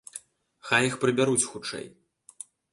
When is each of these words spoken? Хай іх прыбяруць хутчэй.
Хай 0.69 0.87
іх 0.91 0.97
прыбяруць 1.05 1.47
хутчэй. 1.53 1.85